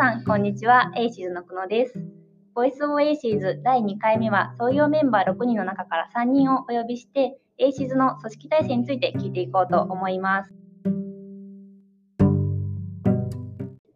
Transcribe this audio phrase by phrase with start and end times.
[0.00, 0.90] さん、こんにちは。
[0.96, 2.02] ACES の久野です。
[2.54, 10.54] Voice of ACES 第2回目は、創業メンバー6人の中から3人をお呼びして、 ACES の組織体制について聞いていこうと思います。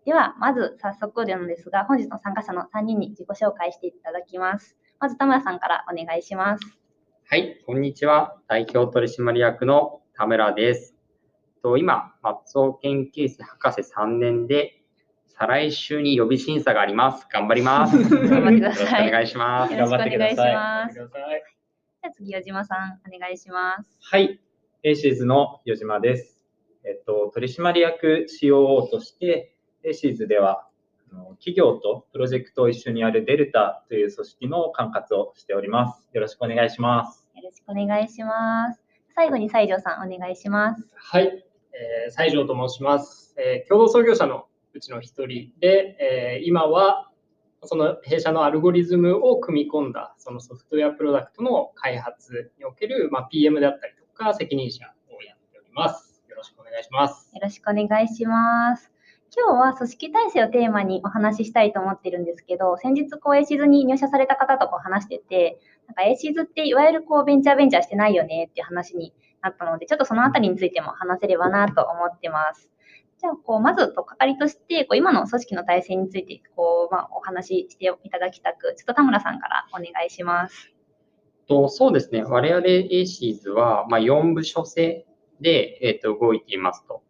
[0.05, 4.77] では、まず早速でのですが、本日の参加者の3人に自己紹介していただきます。
[5.01, 6.79] まず田村さんからお願いします。
[7.31, 8.37] はい、こんにちは。
[8.47, 10.95] 代表取締役の田村です。
[11.63, 14.84] と今、松尾研究室博士3年で、
[15.37, 17.27] 再来週に予備審査があります。
[17.29, 17.99] 頑張ります。
[18.09, 19.09] 頑張ってください。
[19.09, 19.75] お願いします。
[19.75, 20.95] よろしくお願いします。
[20.95, 21.05] じゃ
[22.05, 23.99] あ次、矢島さん、お願いします。
[24.01, 24.41] はい、
[24.85, 26.47] ACES の矢島です。
[26.85, 30.69] えっと、取締役 COO として、 ACES では、
[31.41, 36.09] 企業とプロジェクトを一緒にやるデルタという組織の管轄をしております。
[36.13, 37.27] よろしくお願いします。
[37.35, 38.85] よろしくお願いします。
[39.17, 40.89] 最後に西条さん、お願いします。
[40.95, 43.35] はい、えー、西条と申します。
[43.37, 47.11] えー、共同創業者のうちの一人で、えー、今は
[47.63, 56.23] その弊社のアルゴリズムを組み込んだそのソフトウェアプロダクトの開発における、まあ、PM であったりとか責任者をやっております。
[56.29, 57.31] よろしくお願いします。
[57.33, 58.91] よろしくお願いします。
[59.37, 72.71] 今日は組織体制をテーマにお話ししたいと思ってるんですけど、先日こう a シーズに入社された方とこう話してて、なんか a シーズっていわゆるこうベンチャーベンチャーしてないよねっていう話になったので、ちょっとそのあたりについても話せればなと思ってます。
[73.25, 80.71] じゃあ、こう、まず、とかかりとして、こう、今の組織の体制について、こう、まあ、お話ししていただきたく、ちょっと田村さんからお願いします。
[81.49, 82.23] とそうですね。
[82.23, 85.07] 我々 ACES は、まあ、4部署制
[85.41, 87.03] で、えっ、ー、と、動いていますと。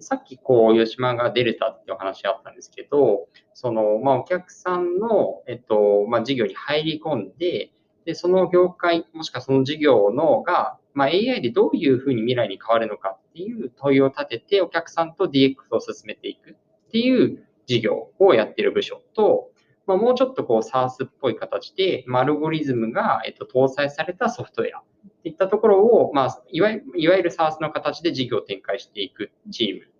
[0.00, 7.70] さっき、こう、吉間がデルタっていうお話あったんですけど、その、まあ、お客さんの、えっ、と、まあ、事業に入り込んで、
[8.04, 16.54] で、その業界、もしくはその事業のが、まあ、AI でどういうふうに未来に変わるのかっていう問いを立てて、お客さんと DX を進めていくっ
[16.90, 19.50] ていう事業をやってる部署と、
[19.86, 24.82] まあ、もうちょっとこう SARS っぽい形で、まあアルゴリズムが、えっと、搭載されたソフトウェアっ
[25.22, 29.92] ていったところを、まあ、いわゆいわゆる SARS の形で事業を展開していくチーム、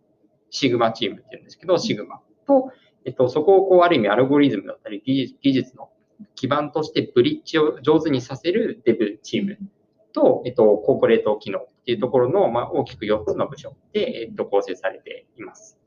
[0.51, 2.73] シグマチームっていうんですけど、シグマと、
[3.05, 5.91] えっと、そこをこうある意味アルゴリズムだったり技術の
[6.35, 9.59] 基盤としてブリッジを上手にさせるデブチーム
[10.13, 15.79] と、えっと、コーポレート機能っていうところの、まあ、大きく4つの部署で、えっと、構成されています。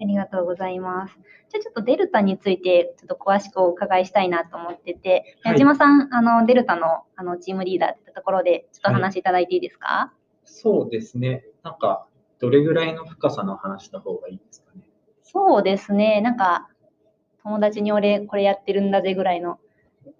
[0.00, 1.14] ありがとうございます。
[1.50, 11.44] じゃあちょっとデルタについてちょっと詳しくお伺いしたいなと思ってて、矢島さん、あのデルタのあのチームリーダーってところでちょっと話しいただいていいですか、はい、そうですね。
[11.62, 12.06] なんか、
[12.40, 14.82] どれぐらいの深さの話した方がいいですかね。
[15.22, 16.20] そうですね。
[16.20, 16.68] なんか、
[17.44, 19.58] 友達に俺これやってるんだぜぐらいの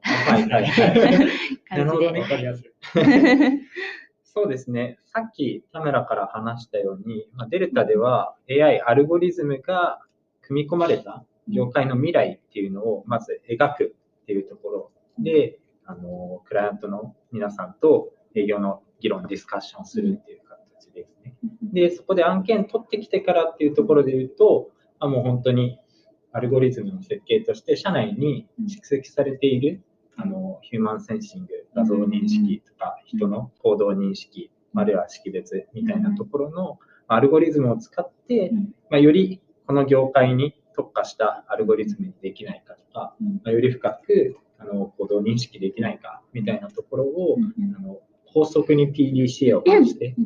[0.01, 1.29] はいはいはい。
[1.69, 2.21] 感じで。
[2.21, 2.73] わかりやすい。
[4.23, 4.99] そうですね。
[5.05, 10.01] さっき田村から話したように、まあ、デルタでは AI アルゴリズムが
[10.43, 21.37] 組み込まれた業界の未来っていうのをまず描くっていうところで、あの、クライアントの皆さんと営業の議論、ディスカッションするっていう形ですね。
[21.63, 25.79] で、そこで案件取ってきてからっていうところで言うと、あもう本当に
[26.35, 29.85] アルゴリズムの設計として社内に蓄積されている
[30.17, 38.51] あのヒューマンセンシング、画像認識とか人の行動認識、あるいは識別みたいなところのアルゴリズムを使って、
[38.91, 47.37] まあ、よりこの業界に特化したアルゴリズムにできないかとか、まあ、より深くあの行動認識できないかみたいなところを、
[47.79, 50.17] あの法則に PDCA を出して、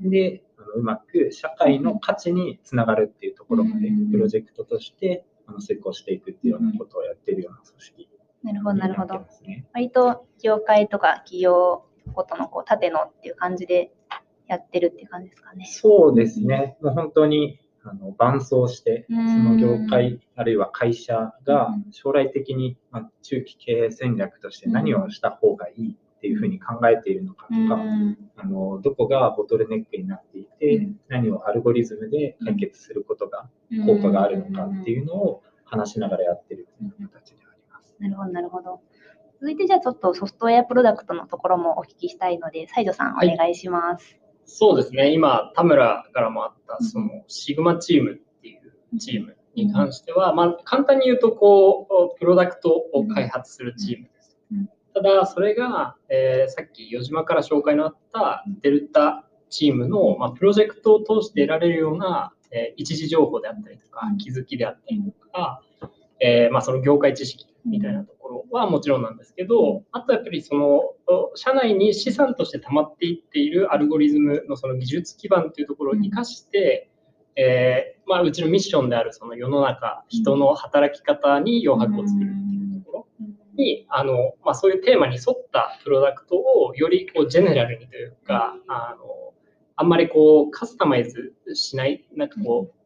[0.00, 8.08] であのうまく社会の価値につながるっていうところまでプロジェクトとしてあの成功していくっていうようなことをやっているような組織
[8.44, 9.26] なるほど、なるほど。
[9.72, 13.90] 割と業界とか企業ごとのこう縦のっていう感じで
[14.46, 15.66] やってるっていう感じですかね。
[15.66, 16.76] そうですね。
[16.82, 27.82] もう本当にあの伴走して、その業界、あるいは会社が将来的に、ま中期経営戦略として何をした方がいいっていうふうに考えているのかとか、
[28.36, 33.48] あのどこがボトルネックになっていて、何をアルゴリズムで解決することが
[33.82, 37.94] 効果があるのかっていうのを話しながらやってるという形であります。
[37.98, 38.80] なるほど、なるほど。
[39.40, 44.14] 続いてじゃあちょっとソフトウェアプロダクトのところもお聞きしたいので、西条さんお願いします。
[44.14, 45.12] はい、そうですね。
[45.12, 54.38] 今、田村からもあったそのシグマチームっていうチームに関しては、まあ簡単に言うとこうプロダクトを開発するチームです。
[54.94, 65.60] ただ、それが、えー、さっき余島から紹介のあったデルタチームの、まあ、プロジェクトを通して得られるような、えー、一時情報であったりとか、気づきであったりとか、
[66.20, 70.82] えー、まあ、その業界知識みたいなところはもちろんなんですけど、あとやっぱりその
[71.34, 76.88] 社内に資産として溜まっていっているアルゴリズムのその技術基盤というところを生かして、
[77.36, 89.33] えーまあ、うちのミッションであるその世の中、人の働き方に余白を作るっていうところに、あのまあ、そういうテーマに沿ったプロダクトをよりこうジェネラルにというか、あの
[89.76, 92.84] あんまりこうカスタマイズしない、なんかこう、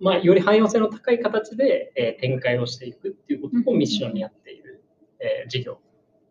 [0.00, 4.84] まあ、より汎用性の高い形で、えー、展開をしていくっていうことをミッションにやっている、
[5.20, 5.78] えー、事業、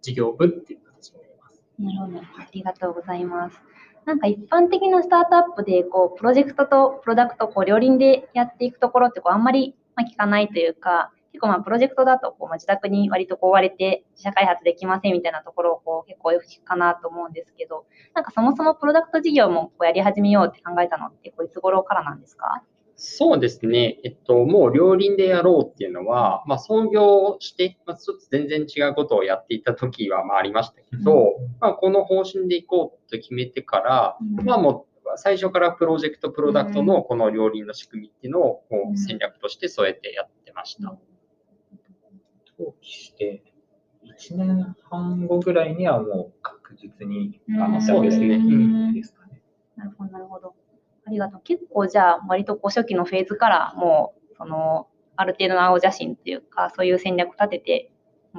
[0.02, 1.64] 事業部っていう形になります。
[1.80, 2.20] なるほど。
[2.20, 3.58] ありがとうございます。
[4.06, 22.64] なんか一般的なスタートアップで、こう、プロジェクトとプロダクト、こう、両輪でやっていくところって、こう、あんまり、ま聞かないというか、結構まあ、プロジェクトだと、こう、まあ、自宅に割とこう、追われて、自社開発できませんみたいなところを、こう、結構よく聞くかなと思うんですけど、なんかそもそもプロダクト事業もこうやり始めようって考えたのって、こう、いつ頃からなんですか？
[23.04, 23.98] そうですね。
[24.04, 40.96] えっと、もう両輪でやろうっていうのは、まあ、創業して、まあ、ちょっと全然違うことをやっていた時はまあありましたけど、うん、まあ、この方針でいこうと決めてから、うん、まあもう最初からプロジェクト、プロダクトのこの両輪の仕組みっていうのをこう戦略として添えてやってました。
[42.62, 43.44] 登記して、
[44.06, 48.94] 1年半後ぐらいにはもう確実に、あの、そうですね。
[48.94, 49.42] ですかね。
[49.76, 50.54] なるほど、なるほど。
[51.06, 51.42] ありがとう。
[51.44, 57.92] 結構じゃあ、割とこう初期のフェーズからもう、その、ある程度の青写真っていうか、そういう戦略立てて、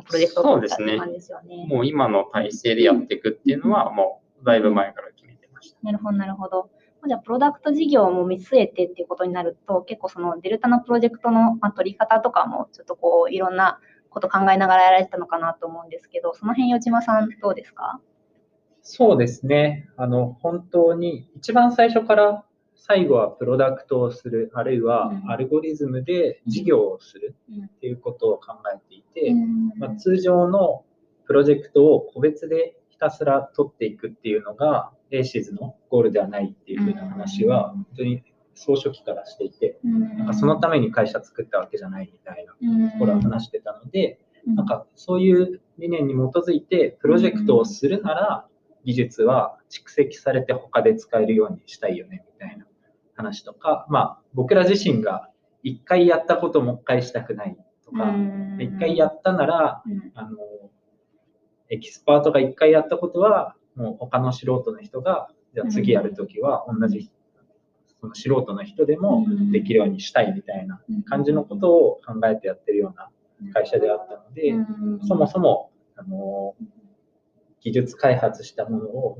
[0.07, 1.57] プロジェクトを作ったって感じですよね。
[1.59, 5.79] ねもう今の体制でやっていくっていうのは、もうだいぶ前から決めてました。
[5.83, 6.71] なるほど、なるほど。
[7.07, 13.81] じゃあ、プロダクト事業も見据えてっていうことになると、結構そのデルタのプロジェクトの、まあ、取り方とかも、ちょっとこう、いろんな
[14.13, 18.01] こと考えながらやられてたのかなと思うんですけど、その辺、余島さん、どうですか？
[18.83, 19.89] そうですね。
[19.97, 22.45] あの、本当に、一番最初から
[22.75, 29.35] 最後はプロダクトをする、あるいはアルゴリズムで事業をするっていうことを考えていて、
[29.79, 30.85] まあ、通常の
[31.25, 38.25] プロジェクトを個別でひたすら取っていくっていうのが、エーシーズのゴールではないっていうふうな話は、本当に
[38.55, 48.47] 総書記からしていて、なんかそのために会社作ったわけじゃないみたいなところは話してたので、なんかそういう理念に基づいてプロジェクトをするなら
[48.85, 52.67] 技術は蓄積されて他で使えるようにしたいよねみたいな
[53.15, 55.29] 話とか、まあ、僕ら自身が
[55.63, 58.15] 一回やったことをもう一回したくないとか、
[58.59, 59.83] 一回やったなら、
[60.15, 60.37] あの、
[61.71, 67.11] エキスパートが一回やったことは、もう他の素人の人が、じゃあ次やるときは同じ、
[68.03, 73.09] その素人の人でもできるようにしたいみたいな感じのことを考えてやってるような
[73.53, 74.55] 会社であったので、
[75.07, 76.57] そもそも、あの、
[77.61, 79.19] 技術開発したものを、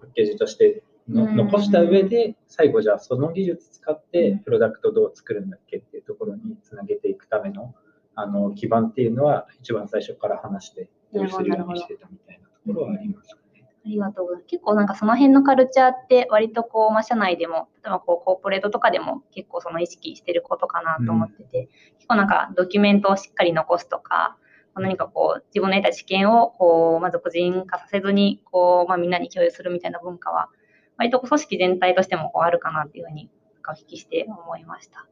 [0.00, 7.74] パッケージとして残した上で、最後じゃあその技術使ってプロダクトどう作るんだっけっていうところにつなげていくための
[8.14, 13.39] あの基盤っていうのは一番最初から話して用意するようにしてたみたいなところはあります。
[13.84, 14.46] ありがとうございます。
[14.46, 21.66] 結構なんかその辺のカルチャーって割とこう、まあ、社内でも、例えばこうコーポレートとかでも結構その意識してることかなと思ってて、うん、
[21.96, 24.36] 結構なんかドキュメントをしっかり残すとか、
[24.76, 30.48] 何かこう自分の得た知見をこう、まあ、俗人化させずにこう、まあ、みんなに共有するみたいな文化は
[30.96, 33.30] 割と組織全体としてもこうあるかなっていうふうに
[33.68, 35.06] お聞きして思いました。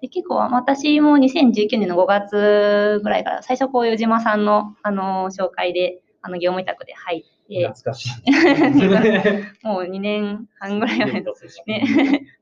[0.00, 9.66] で結構私も2019年の5月ぐらいから最初こう与島さんのあの紹介であの業務委託で入って、懐かしい。
[9.66, 11.22] もう2年半ぐらい前。
[11.22, 11.84] ですね。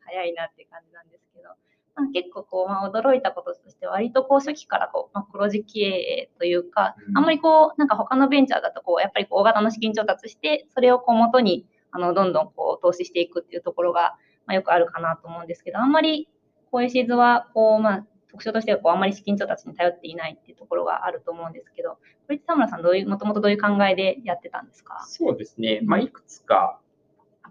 [0.05, 1.49] 早いなって感じなんですけど、
[1.95, 16.29] まあ、結構こう、まあ、驚いたこととして割とこう初期からこう、まあ、黒字経営というか、あんまりこうなんか他のベンチャーだとこうやっぱりこう大型の資金調達してそれをこう元にあの、どんどんこう、投資していくっていうところが、まあ、よくあるかなと思うんですけど、あんまり、
[16.71, 25.05] こういうシーズは、こう、まあ、特徴としては、こう、あんまり資金調達に頼っていないっていうところがあると思うんですけど、これって田村さん、どういう、もともとどういう考えでやってたんですか？
[25.07, 25.81] そうですね。
[25.83, 26.79] まあ、いくつか、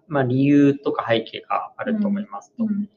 [0.07, 2.63] まあ、理由とか背景があると思いますと。
[2.63, 2.89] うん。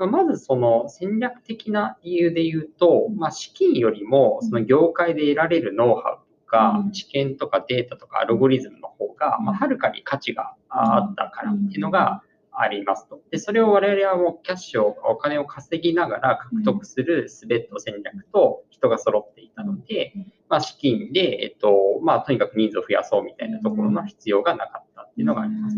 [0.00, 12.22] うん、まずその戦略的な理由で言うと、まあ、資金よりもその業界で得られるノウハウか、知見とかデータとかアルゴリズムの方が、まあ、はるかに価値があったからっていうのが
[12.60, 13.20] ありますと。
[13.30, 20.12] で、それを我々はもうキャッシュを、お金を稼ぎながら獲得するスベット戦略と人が揃っていたので、
[20.48, 25.76] まあ、資金で、えっと、まあ、とにかく人数を増やそうみたいなところの必要がなかったっていうのがあります。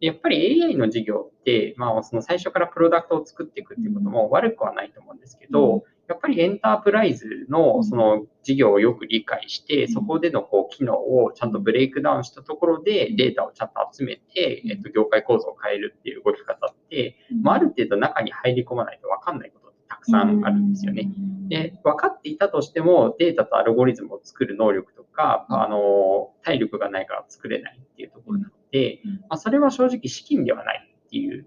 [0.00, 21.10] やっぱり AI の事業って、まあ、その最初からプロダクトを作っていくっていうことも悪くはないと思うんですけど、やっぱりエンタープライズのその事業をよく理解して、そこでのこう機能をちゃんとブレイクダウンしたところでデータをちゃんと集めて、えっと、業界構造を変えるっていう動き方って、まあ、ある程度中に入り込まないと分かんないことってたくさんあるんですよね。
[21.48, 31.46] で、分かっていたとしても、データとアルゴリズムを作る能力とか、あの、体力がないから作れないっていうところなので、まあ、それは正直資金ではないっていう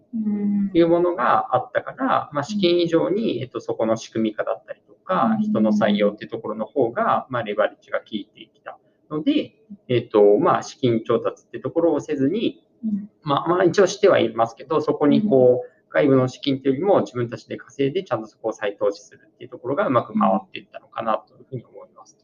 [0.74, 5.42] いうものがあったから、まあ、資金以上に、えっと、そこの仕組み化だったりとか、うん。
[5.42, 8.78] 人の採用っていうところの方が、まあ、レバレッジが効いてきた
[9.10, 9.56] ので、
[9.88, 13.10] えっと、まあ、資金調達ってところをせずに、うん。
[13.24, 22.18] まあ、まあ、一応してはいますけど、そこにこう、外部の資金というよりも自分たちで稼いで、ちゃんとそこを再投資するっていうところがうまく回っていったのかなというふうに思います。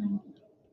[0.00, 0.20] うん。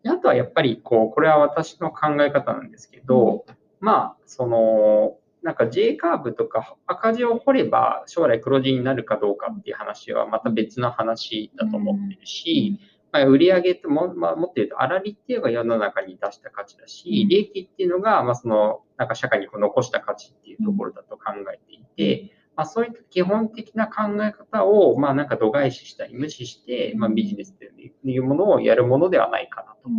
[0.01, 3.46] であとはやっぱり、こう、これは私の考え方なんですけど、
[3.80, 12.78] まあ、その、なんか J カーブとか赤字を掘れば将来黒字になるかどうかっていう話はまた別の話だと思ってるし、
[13.12, 29.90] まあ、売上っても、まあ、もっと言うと、粗利っていうのが世の中に出した価値だし、利益っていうのが、まあ、その、なんか社会に残した価値っていうところだと考えていて、まあ、そういった基本的な考え方を、まあ、なんか度外視したり無視して、まあ、ビジネスというものをやるものではないかなと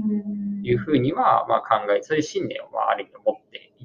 [0.62, 3.39] いうふうには、まあ、考え、そういう信念を、まあ、ある意味持ってい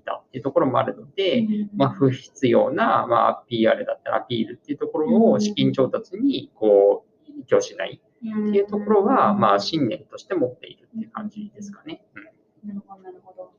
[0.05, 12.05] たっていうところもあるので、まあ、不必要な、まあ、PR だったらアピールっていうところを資金調達に、こう、依拠しないっていうところは、まあ、信念として持っているっていう感じですかね。
[12.15, 12.35] うん
[12.65, 13.51] なるほど、なるほど。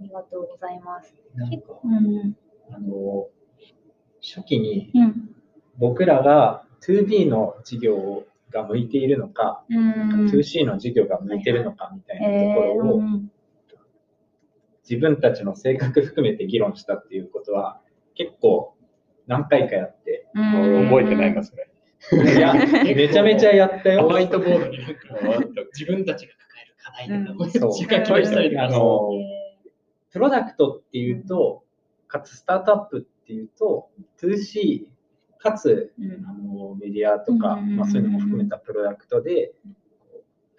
[0.00, 1.14] ありがとうございます。
[1.34, 2.36] なんかうん。
[2.70, 3.26] あの、
[4.20, 5.34] 初期にうん。
[5.78, 10.26] 僕らが 2B の事業が向いているのか、うん。
[10.26, 13.31] 2C の事業が向いているのかみたいなとえころをうん
[14.88, 17.80] 自分たちの性格含めて議論したっていうことは
[18.14, 18.74] 結構
[19.26, 20.84] 何回かやって、うん。
[20.88, 21.68] 覚えてないか、それ。
[22.36, 24.02] いや、めちゃめちゃやったよ。
[24.02, 25.00] ホワイトボードになんか
[25.72, 26.32] 自分たちが
[26.82, 29.10] 抱える課題とかう書きましたりとかあの、
[30.10, 31.64] プロダクトっていうと、
[32.08, 33.88] かつスタートアップっていうと、
[34.20, 34.86] 2C、
[35.38, 36.26] かつうん。
[36.26, 37.76] あのメディアとか、うん。
[37.76, 39.52] まあ、そういうのも含めたプロダクトで、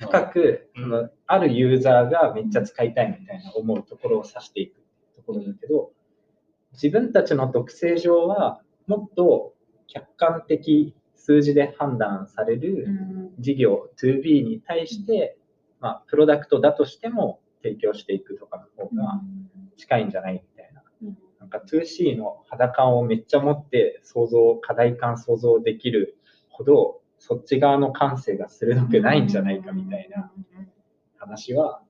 [0.04, 0.84] 深く、うん。
[0.84, 4.76] そのあるユーザーがめっちゃ使いたいみたいな思うところを指していく
[5.16, 5.92] ところだけど、
[6.74, 9.54] 自分たちの特性上は、もっと
[9.88, 13.36] 客観的数字で判断されるうん。
[13.40, 15.38] 事業 2B に対して、
[15.80, 19.22] まあ、プロダクトだとしても提供していくとかの方が
[19.78, 20.84] 近いんじゃないみたいな。
[21.02, 21.18] うん。
[21.40, 26.18] なんか 2C の肌感をめっちゃ持って想像、課題感想像できる
[26.50, 30.30] ほど、そっち側の感性が鋭くないんじゃないかみたいな
[31.18, 31.82] 話は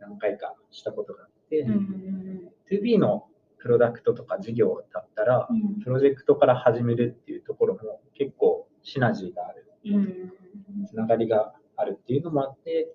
[0.00, 3.26] 何回かしたことがあって、うんうん 2B の
[3.58, 5.80] プロダクトとか事業だったらう、ん。
[5.82, 10.32] プロジェクトから始めるっていうところも結構シナジーがある、うん
[10.86, 12.92] つながりがあるっていうのもあって、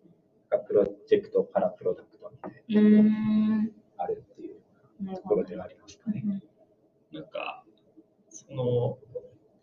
[0.67, 6.23] プロジェクトからプロダクトみたいなうところがんあるっていうところではありますかね。
[7.11, 7.63] なんか、
[8.29, 8.97] その、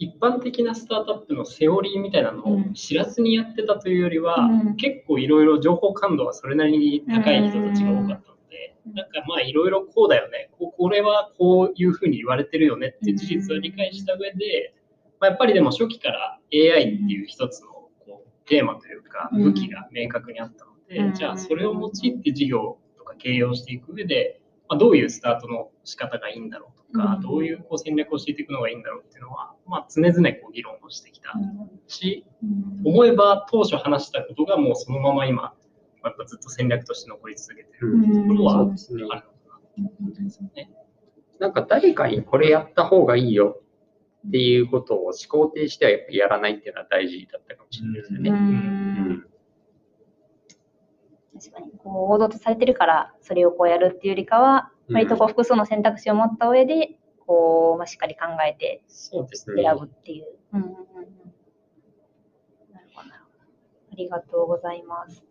[0.02, 2.74] 一般的なスタートアップのセオリーみたいなのをうん。
[2.74, 4.76] 知らずにやってたというよりは、うん。
[4.76, 8.94] 結構いろいろ情報感度はそれなりに高い人たちが多かったので、うん。
[8.94, 14.74] なんかまあいろいろこうだよね、ここれはこういうふうに言われてるよねって事実を理解した上で、
[15.20, 17.68] まあ、やっぱりでも初期から AI っていう一つの
[18.00, 19.42] こうテーマというかうん。
[19.44, 21.14] 武器が明確にあったので、うん。
[21.14, 27.20] じゃあそれを用いて事業とか経営をしていく上で、まあ、どういうスタートの仕方がいいんだろか、うん。
[27.22, 31.32] どういうこう戦略をしていくのがいいんだろうっていうのは、まあ、常々こう議論をしてきた
[31.86, 32.92] し、うん。
[32.92, 35.54] 思えば当初話したことがもうそのまま今、
[36.04, 38.28] やっぱずっと戦略として残り続けてるうん。
[38.28, 39.22] ところはあるのかな。
[39.22, 39.28] と
[39.78, 40.70] 思うんですよね。
[41.38, 43.62] なんか誰かにこれやった方がいいよ
[44.28, 48.30] っていうことを思考停してはやっぱやらないっていうのは大事だったかもしれないですよね。
[48.30, 48.40] ううん。
[48.40, 49.26] ん
[51.34, 58.82] 確かにこう王道とされてるからそれをこうやるっていうよりかは、うん割とこう複数の選択肢を持った上でこう、まあ、しっかり考えて。
[59.62, 60.26] 選ぶっていう。
[60.52, 60.76] うんうんうんうん
[62.72, 63.44] なるほどなるほど
[63.92, 65.24] ありがとうございます。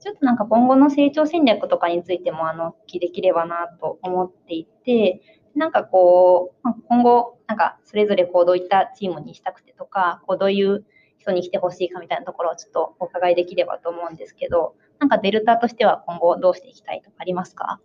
[0.00, 5.20] ちょっとなんか今後の成長戦略とかについてもあのお聞きできればなと思っていて、
[5.54, 10.86] なんかこう、まあ今後、なんかそれぞれこうどういったチームにしたくてとか、こうどういう
[11.18, 17.80] 人に来てほしいかみたいなところをちょっとお伺いできればと思うんですけど、なんかデルタとしては今後どうしていきたいとかありますか？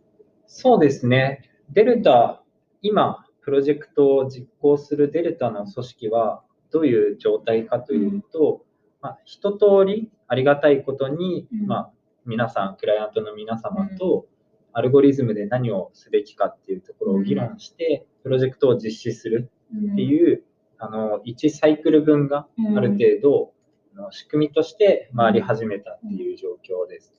[0.48, 1.50] そうですね。
[1.72, 2.42] デルタ、
[2.82, 8.64] 今、プロジェクトを実行するデルタの組織はどういう状態かというと、
[9.02, 11.68] まあ、一通りありがたいことに、うん。
[11.68, 11.92] まあ、
[12.26, 14.26] 皆さん、クライアントの皆様と、
[14.74, 20.44] アルゴリズムで何をすべきかっていうところを議論して、プロジェクトを実施するってういう、
[20.78, 23.54] あの、1サイクル分がある程度、
[23.98, 27.14] あの仕組みとして回り始めたっていう状況です。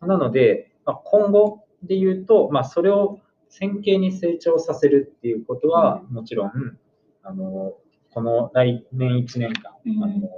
[0.00, 3.18] なので、まあ、今後で言うと、まあ、それを
[3.48, 6.52] 線形に成長させるっていうことは、もちろん、
[7.22, 7.74] あの、
[8.12, 10.04] この来年1年間、うん。
[10.04, 10.28] あの、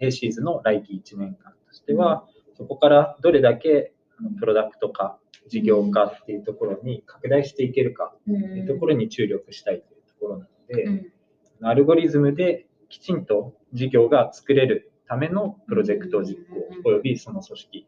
[0.00, 3.92] A シーズの来期1年間としては、そこからどれだけ
[4.38, 11.12] プロダクト化、事業化っていうところに拡大していけるかうんっていうところに注力したいというところなので、うん。
[11.62, 16.38] アルゴリズムできちんと事業が作れるためのプロジェクト実
[16.82, 17.86] 行及びその組織、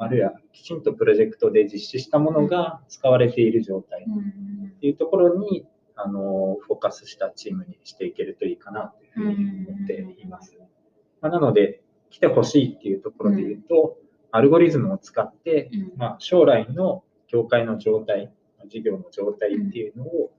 [0.00, 10.56] あるいはきちんとプロジェクトで実施したものが使われている状態っていうところに、あの、フォーカスしたチームにしていけるといいかなというふうに思っています。
[11.20, 13.98] まあ、なので、来てほしいっていうところで言うと、
[14.30, 18.32] アルゴリズムを使って、まあ、将来の業界の状態、
[18.68, 20.30] 事業の状態っていうのを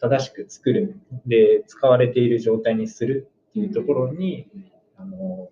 [0.00, 0.98] 正しく作る。
[1.26, 4.48] で、使われている状態にするっていうところに、
[4.96, 5.50] あの、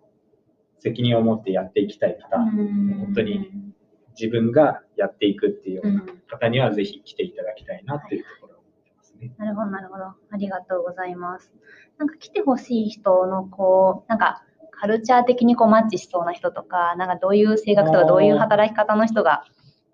[0.82, 3.52] 責任を持ってやっていきたい方、本当に
[4.18, 9.32] 自分がやっていくっていうような方にはぜひ来ていただきたいなっていうところを思ってますね。
[9.38, 10.04] なるほど、なるほど。
[10.06, 11.52] ありがとうございます。
[11.98, 19.44] なんか来てほしい人のこう、なんかカルチャー的にこうマッチしそうな人とか、なんかどういう性格とかどういう働き方の人が、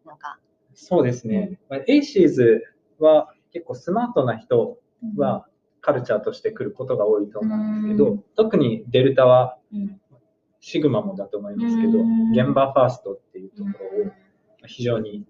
[0.06, 0.38] なんか、
[0.72, 1.58] そうですね。
[1.68, 2.60] まあ ACES
[2.98, 4.78] は結構スマートな人
[5.18, 5.46] は
[5.82, 9.57] カルチャーとして来ることが多いと思うんですけど、特にデルタはうん、
[10.60, 14.10] シグマもだと思いますけどうん、現場ファーストっていうところを
[14.66, 15.24] 非常に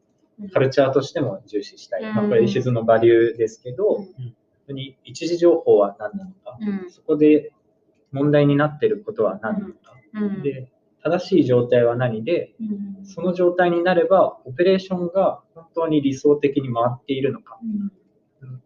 [0.52, 2.02] カルチャーとしても重視したい。
[2.02, 2.14] うん。
[2.14, 4.04] まあ、これ、石津のバリューですけど、うん。
[4.04, 4.34] 本
[4.68, 6.90] 当に一時情報は何なのか、うん。
[6.90, 7.52] そこで
[8.12, 10.70] 問題になっていることは何なのか、うん、で、
[11.02, 18.62] 正しい状態は何で、うん、その状態になれば、オペレーションが本当に理想的に回っているのか、うん。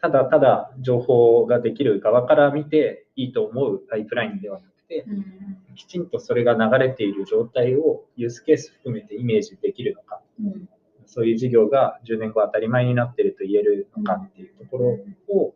[0.00, 4.66] ただただ情報ができる側から見ていいと思うパイプラインではな
[5.74, 10.68] きちんとそれが流れている状態をユースケース含めてイメージできるのか、うん。
[11.06, 14.98] そういう事業が10年後当たり前になっていると言えるのかっていうところ
[15.34, 15.54] を、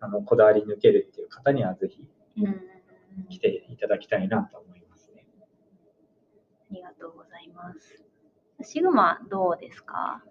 [0.00, 2.06] あのこだわり抜けるっていう方にはぜひ
[2.38, 2.60] うん。
[3.28, 5.26] 来ていただきたいなと思いますね。
[6.70, 8.04] ありがとうございます。
[8.62, 10.22] シグマどうですか？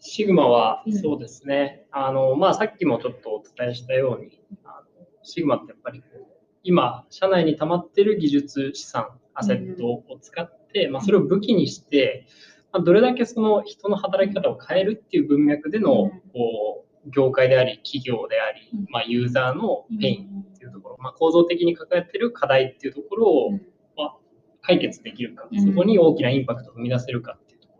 [0.00, 0.92] シグマはうん。
[0.92, 6.26] そうですね、あのまあ、さっきもちょっとお伝えしたように、あのシグマってやっぱりこう
[6.62, 12.26] 今、社内に溜まってる技術資産、アセットを使って、まあ、それを武器にして、
[12.72, 16.10] まあ、どれだけその人の働き方を変えるっていう文脈でのうん。
[16.32, 23.58] こう業界であり、企業でありうん、まあ、ユーザーのペインっていうところ、まあ、構造的に抱えてる課題っていうところを、ま
[23.98, 24.14] あ、
[24.62, 25.60] 解決できるか、うん。
[25.60, 27.74] そこに大きなインパクトを生み出せるかっていうとこ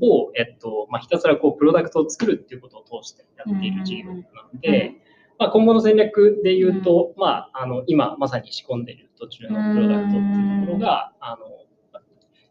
[0.00, 4.24] ろを、えっとまあ、ひたすらこうプロダクトを作るっていうことを通してやっている事業なの
[4.60, 4.94] で、
[5.38, 11.56] まあ、今後の戦略で言うと、まあ、あの今まさに仕込んでいる途中のプロダクトっていうところが、あの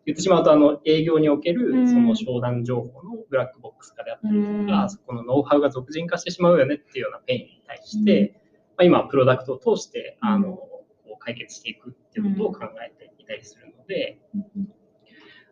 [0.06, 1.86] 言ってしまうとあの営業におけうん。
[1.86, 4.90] るその商談情報のブラックボックス化であったりとか、うん。
[4.90, 8.40] そこのノウハウが属人化してしまうよねっていうようなペインに対して、
[8.78, 14.20] まあ、今プロダクトを通してあのこう解決していくっていうことを考えていたりするので、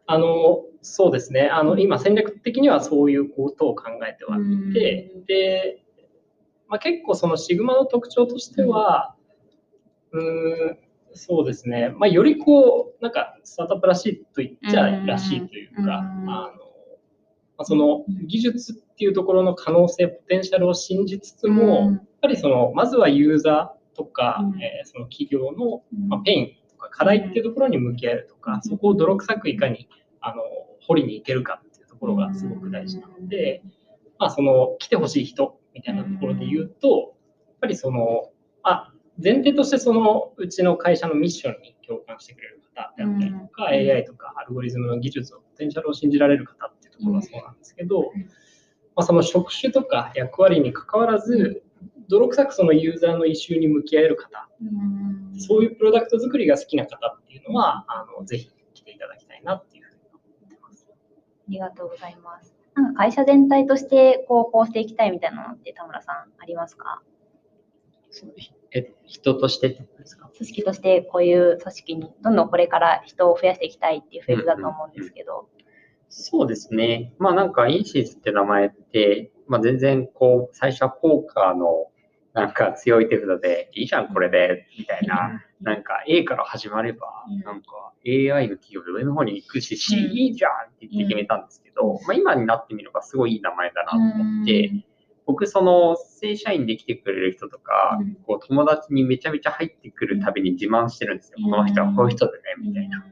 [0.06, 1.50] あの、そうですね。
[1.52, 5.26] あの、今戦略的にはそういうことを考えてはいて、うん。
[5.26, 5.83] で、
[6.74, 9.14] まあ、結構そのシグマの特徴としては、
[10.12, 10.78] うーん、
[11.14, 11.94] そうですね。
[11.96, 15.88] まあ、よりこう、なんか、スタートアップらしいと言っちゃらしいというか、うん。
[15.88, 16.52] あの、ま
[17.60, 24.60] あ、その技術っていうところの可能性、ポテンシャルを信じつつも、やっぱりその、まずはユーザーとか、うん。
[24.60, 26.10] えーその企業のうん。
[26.10, 29.88] まあ、ペインとか課題っていうところに向き合えるとか、そこを泥臭くいかに
[30.22, 30.42] あの
[30.88, 33.62] 掘りに行けるかっていうところがすごく大事なので、
[34.18, 37.16] まあ、その来てほしい人みたいなところで言うと、
[37.48, 38.30] やっぱりその、
[38.64, 48.10] あ前提としてそのうちの会社のミッションに共感してくれる方であったりとか、うん AI とかアルゴリズムの技術のポテンシャルを信じられる方っていうところがそうなんですけど、んま
[48.98, 51.64] あ、その職種とか役割に関わらず、
[52.10, 60.88] 泥臭くそのユーザーのイシューに向き合える方、うんそういうプロダクト作りが好きな方っていうのは、あのぜひ来ていただきたいなっていうふうに思ってます。
[60.92, 60.96] あ
[61.50, 62.53] りがとうございます。
[62.76, 67.02] なんか会社全体としてこうこうしていきたいみたいなのって田村さんありますか？
[68.72, 70.30] え、人としてってことですか？
[70.36, 75.48] 組織としてこういう組織にどんどんこれから人を増やしていきたいっていうフェーズだと思うんですけど。
[76.16, 77.16] そうですね。
[77.18, 81.88] まあなんか、インシーズって名前って、まあ全然こう、最初はポーカーの
[82.34, 94.72] なんか強い手札で、いいじゃん、これで、みたいな、なんか A から始まればうん、なんか AI の企業で上の方に行くし、C うんいいじゃんって言って決めたんですけど、まあ今になってみればすごいいい名前だなと思って、
[95.26, 101.38] 僕その正社員で来てくれる人とかうん、こう友達にめちゃめちゃ入ってくるたびに自慢してるんですよ。
[101.44, 103.06] この人はこういう人でね、みたいな。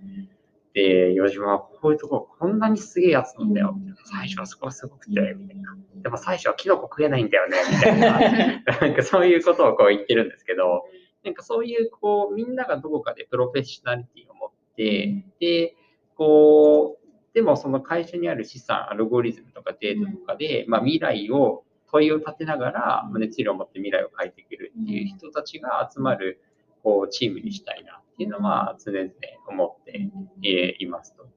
[0.74, 3.98] で、吉島はこういうところこんなにすげえやつなんだよ、みたいな。
[4.06, 5.76] 最初はそこはすごくて、みたいな。
[6.02, 8.20] でも最初はキノコ食えないんだよね、みたいな。
[8.82, 10.84] なんかそういうことをこう言ってるんですけど、
[11.24, 15.76] なんかそういうこうみんながどこかでプロフェッショナリティを持って、で、
[16.16, 26.42] こう、でもその会社にある資産、アルゴリズムとかデータとかで、まあ未来を問いを立てながら、まあ熱量を持って未来を変えていけるっていう人たちが集まる
[26.84, 29.10] こうチームにしたいなっていうのは常々
[29.48, 30.10] 思って
[30.44, 31.28] えーいますと。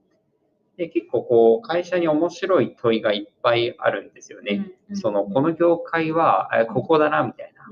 [0.76, 4.72] で結構こう会社に面白い問いがいっぱいあるんですよね。
[4.94, 7.64] そのこの業界はえここだなみたいな。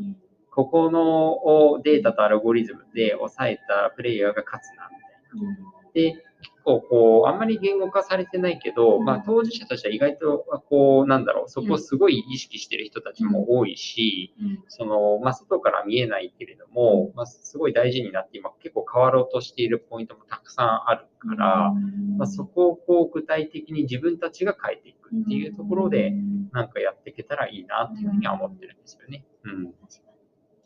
[0.55, 5.73] ここのデータとアルゴリズムで抑えたプレイヤーが勝つなみたいな。
[5.95, 6.13] で、
[6.43, 14.35] 結構こう、あんまり言語化されてないけど、まあ当事者としては意外とこう、なんだろう、そこをすごい意識してる人たちも多いし、
[14.69, 21.73] その、まあ外から見えないけれども、まあすごい大事になって今結構変わろうとしているポイントもたくさんあるから、
[22.19, 26.13] まあそこをこう具体的に自分たちが変えていくっていうところで、
[26.53, 29.25] なんかやっていけたらいいなっていうふうには思ってるんですよね。
[29.45, 29.75] うん。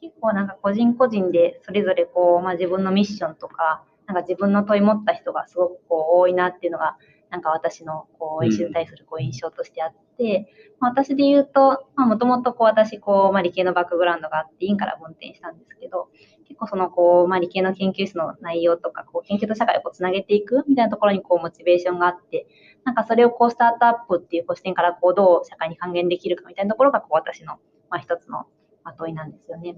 [0.07, 6.97] 結構なんか個人個人でそれぞれこう、まあ、自分のミッションとか、なんか自分の問い持った人がすごくこう多いなっていうのが、
[7.29, 10.47] なんか私のこう、うん医師に対するこう印象としてあって、
[10.79, 16.09] まあ、私で言うと、もともと私こう、まあ、理系のバックグラウンドがあって、院から分転したんですけど、
[16.47, 22.47] 結構そのこう、まあ、理系の研究室の内容とか、こう研究と社会をこうつなげていくみたいなところにこうモチベーションがあって、
[22.85, 27.55] なんかそれをこうスタートアップっていうこう視点からこうどう社会に還元できるかみたいなところがこう私の、
[27.91, 28.47] まあ、一つの
[28.85, 29.77] ま問いなんですよね。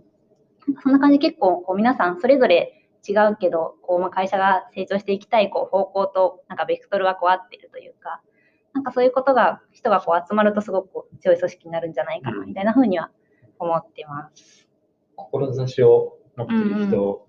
[0.82, 8.20] そんな感じで結構こう皆さんそれぞれ違うけど、こうまあ会社が成長していきたいこう方向となんかベクトルがこう合っているというか、
[8.74, 13.10] なんかそういうことが人がこう集まるとすごく強い組織になるんじゃないかなみたいな風には
[13.58, 14.68] 思ってます。
[15.16, 17.26] 志を持ってる人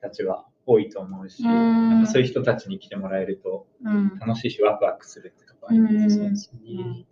[0.00, 6.26] たちは多いと思うし、うんなんかそういう人たちに来てもらえるとうん楽しいしワクワクするってところありますね。
[6.26, 7.06] うん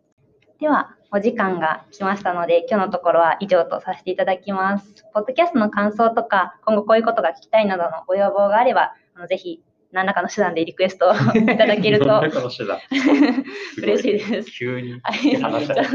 [0.59, 5.05] では、お時間が来ましたので、今日のところは以上とさせていただきます。
[5.13, 12.79] ポッドキャストの感想とか、今後こういうことが聞きたいなどのご要望があれば、あのぜひ何らかの手段でリクエストを いただけるとなんかの手段
[13.79, 14.51] 嬉しいです。
[14.51, 15.87] 急にはい話した い。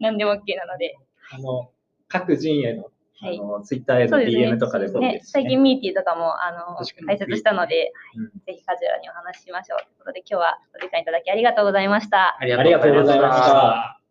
[0.00, 0.96] 何でも OK なので。
[1.30, 1.70] あの
[2.08, 2.86] 各人へのあ
[3.20, 3.38] はい。
[3.38, 6.76] のツイッターへの DM とかでもいいねですし最近ミーティーとかもあの
[7.06, 9.78] 解説したので、うんぜひカジュアルにお話ししましょう。
[9.78, 12.36] ということで、今日はお時間いただきありがとうございました。
[12.38, 14.05] ありがとうございました。